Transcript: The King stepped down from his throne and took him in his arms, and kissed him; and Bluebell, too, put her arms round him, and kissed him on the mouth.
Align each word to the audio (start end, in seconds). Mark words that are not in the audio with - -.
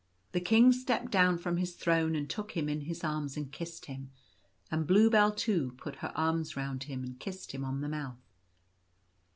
The 0.31 0.41
King 0.41 0.71
stepped 0.71 1.11
down 1.11 1.37
from 1.37 1.57
his 1.57 1.75
throne 1.75 2.15
and 2.15 2.27
took 2.27 2.57
him 2.57 2.67
in 2.67 2.81
his 2.81 3.03
arms, 3.03 3.37
and 3.37 3.51
kissed 3.51 3.85
him; 3.85 4.09
and 4.71 4.87
Bluebell, 4.87 5.31
too, 5.31 5.75
put 5.77 5.97
her 5.97 6.11
arms 6.15 6.57
round 6.57 6.85
him, 6.85 7.03
and 7.03 7.19
kissed 7.19 7.51
him 7.51 7.63
on 7.63 7.81
the 7.81 7.87
mouth. 7.89 8.17